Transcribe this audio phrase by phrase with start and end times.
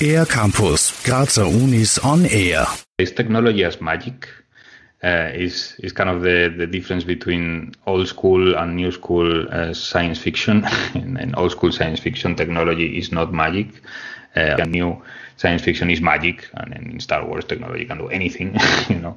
[0.00, 2.66] Air Campus, Grazer Unis on Air.
[2.98, 4.28] This technology as magic
[5.02, 9.72] uh, is is kind of the, the difference between old school and new school uh,
[9.72, 10.64] science fiction.
[10.94, 13.68] and, old school science fiction technology is not magic.
[14.34, 15.02] Uh, new
[15.36, 18.54] science fiction is magic, and in Star Wars technology can do anything,
[18.88, 19.16] you know.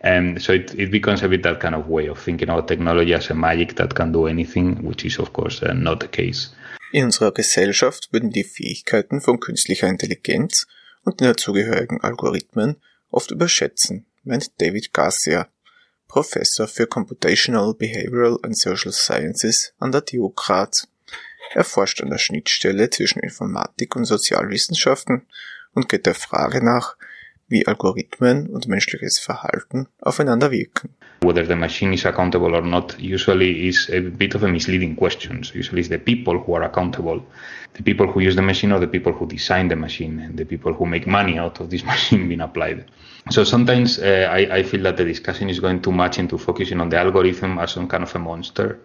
[0.00, 3.12] And so it, it becomes a bit that kind of way of thinking about technology
[3.12, 6.48] as a magic that can do anything, which is of course uh, not the case.
[6.94, 10.68] In unserer Gesellschaft würden die Fähigkeiten von künstlicher Intelligenz
[11.02, 12.76] und den dazugehörigen Algorithmen
[13.10, 15.48] oft überschätzen, meint David Garcia,
[16.06, 20.86] Professor für Computational Behavioral and Social Sciences an der TU Graz.
[21.52, 25.26] Er forscht an der Schnittstelle zwischen Informatik und Sozialwissenschaften
[25.72, 26.96] und geht der Frage nach,
[27.54, 30.90] wie Algorithmen und menschliches Verhalten aufeinander wirken.
[31.22, 35.44] Whether the machine is accountable or not usually is a bit of a misleading question.
[35.44, 37.22] So usually it's the people who are accountable.
[37.74, 40.44] The people who use the machine or the people who design the machine and the
[40.44, 42.84] people who make money out of this machine being applied.
[43.30, 46.80] So sometimes uh, I, I feel that the discussion is going too much into focusing
[46.80, 48.78] on the algorithm as some kind of a monster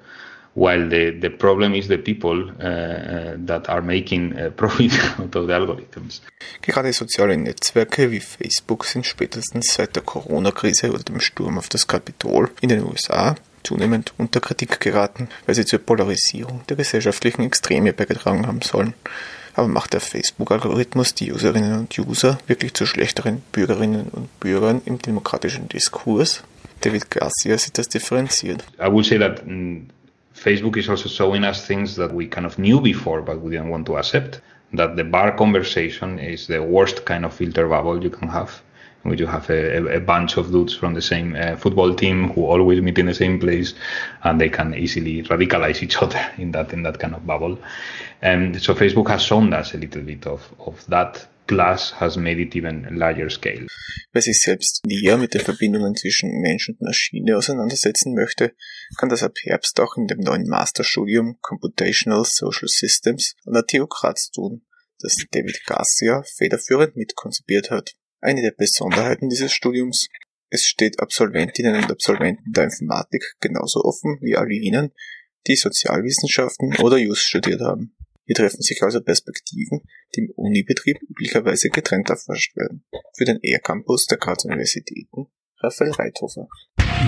[0.56, 5.36] while the, the problem is the people uh, uh, that are making uh, profit out
[5.36, 6.22] of the algorithms.
[6.62, 11.88] Gerade soziale Netzwerke wie Facebook sind spätestens seit der Corona-Krise oder dem Sturm auf das
[11.88, 17.94] Kapitol in den USA zunehmend unter Kritik geraten, weil sie zur Polarisierung der gesellschaftlichen Extreme
[17.94, 18.94] beigetragen haben sollen.
[19.54, 25.00] Aber macht der Facebook-Algorithmus die Userinnen und User wirklich zu schlechteren Bürgerinnen und Bürgern im
[25.00, 26.44] demokratischen Diskurs?
[26.82, 28.64] David Garcia sieht das differenziert.
[28.80, 29.90] I would say that mm,
[30.44, 33.70] Facebook is also showing us things that we kind of knew before, but we didn't
[33.70, 34.40] want to accept.
[34.74, 38.62] That the bar conversation is the worst kind of filter bubble you can have,
[39.06, 42.46] in do have a, a bunch of dudes from the same uh, football team who
[42.46, 43.74] always meet in the same place,
[44.24, 47.58] and they can easily radicalize each other in that in that kind of bubble.
[48.22, 52.40] And so Facebook has shown us a little bit of of that Glass has made
[52.40, 53.66] it even larger scale.
[54.14, 58.54] Wer sich selbst näher mit den Verbindungen zwischen Mensch und Maschine auseinandersetzen möchte,
[58.98, 63.88] kann das ab Herbst auch in dem neuen Masterstudium Computational Social Systems an der TU
[63.88, 64.62] Graz tun,
[65.00, 67.96] das David Garcia federführend mitkonzipiert hat.
[68.22, 70.10] Eine der Besonderheiten dieses Studiums,
[70.50, 74.92] es steht Absolventinnen und Absolventen der Informatik genauso offen wie alle jenen,
[75.48, 77.96] die Sozialwissenschaften oder Just studiert haben.
[78.26, 79.84] Hier treffen sich also Perspektiven,
[80.16, 82.84] die im Unibetrieb üblicherweise getrennt erforscht werden.
[83.18, 85.28] Für den ER-Campus der Grazer Universitäten
[85.62, 86.48] Raphael Reithofer.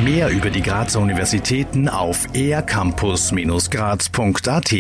[0.04, 4.72] Mehr über die Grazer Universitäten auf ercampus-graz.at